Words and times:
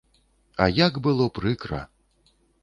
А 0.65 0.67
як 0.77 0.97
было 1.09 1.27
прыкра! 1.37 1.83